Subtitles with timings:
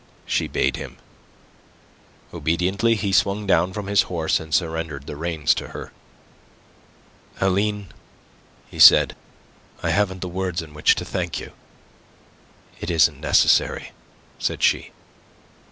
[0.25, 0.97] she bade him.
[2.33, 5.93] Obediently he swung down from his horse, and surrendered the reins to her.
[7.39, 7.89] "Aline,"
[8.71, 9.15] he said,
[9.83, 11.51] "I haven't words in which to thank you."
[12.79, 13.91] "It isn't necessary,"
[14.39, 14.91] said she.